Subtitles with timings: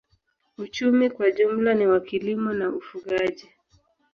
[0.57, 3.49] Uchumi kwa jumla ni wa kilimo na ufugaji.